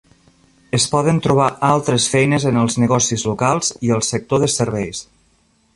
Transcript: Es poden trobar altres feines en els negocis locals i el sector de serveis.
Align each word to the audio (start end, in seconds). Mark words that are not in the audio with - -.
Es 0.77 0.87
poden 0.93 1.19
trobar 1.25 1.49
altres 1.67 2.07
feines 2.15 2.49
en 2.53 2.59
els 2.63 2.79
negocis 2.85 3.27
locals 3.33 3.71
i 3.91 3.95
el 3.99 4.05
sector 4.13 4.45
de 4.45 4.53
serveis. 4.59 5.07